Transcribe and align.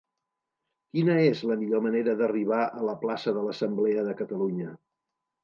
Quina 0.95 1.17
és 1.25 1.43
la 1.51 1.57
millor 1.63 1.83
manera 1.87 2.15
d'arribar 2.21 2.63
a 2.81 2.87
la 2.89 2.97
plaça 3.05 3.35
de 3.37 3.45
l'Assemblea 3.51 4.09
de 4.11 4.19
Catalunya? 4.25 4.75